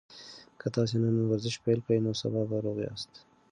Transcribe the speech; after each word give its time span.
که 0.59 0.67
تاسي 0.75 0.97
نن 1.03 1.15
ورزش 1.31 1.55
پیل 1.63 1.79
کړئ 1.85 1.99
نو 2.05 2.11
سبا 2.21 2.41
به 2.49 2.57
روغ 2.65 2.77
یاست. 2.85 3.11